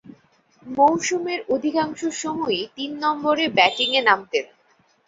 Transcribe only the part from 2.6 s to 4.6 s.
তিন নম্বরে ব্যাটিংয়ে নামতেন।